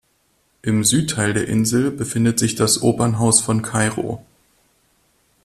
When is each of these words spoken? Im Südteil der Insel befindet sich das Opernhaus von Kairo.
Im 0.63 0.83
Südteil 0.83 1.31
der 1.31 1.47
Insel 1.47 1.91
befindet 1.91 2.39
sich 2.39 2.55
das 2.55 2.81
Opernhaus 2.81 3.39
von 3.39 3.61
Kairo. 3.61 4.25